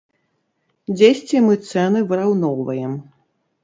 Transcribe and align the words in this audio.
Дзесьці 0.95 1.43
мы 1.51 1.61
цэны 1.69 2.05
выраўноўваем. 2.09 3.01